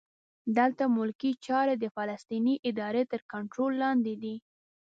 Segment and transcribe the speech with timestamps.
[0.57, 4.35] دلته ملکي چارې د فلسطیني ادارې تر کنټرول لاندې دي.